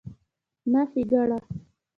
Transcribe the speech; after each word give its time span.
نه 0.71 0.81
ښېګړه 0.91 1.37